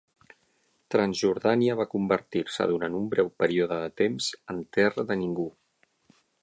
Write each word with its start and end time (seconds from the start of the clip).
Transjordània 0.95 1.75
va 1.81 1.85
convertir-se 1.91 2.67
durant 2.73 2.97
un 3.03 3.07
breu 3.15 3.31
període 3.43 3.81
de 3.85 3.93
temps 4.05 4.33
en 4.55 4.67
terra 4.79 5.07
de 5.13 5.23
ningú. 5.25 5.49